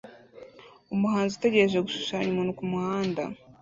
[0.95, 3.23] Umuhanzi utegereje gushushanya umuntu kumuhanda